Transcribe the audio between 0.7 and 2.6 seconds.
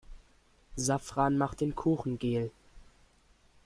Safran macht den Kuchen gel.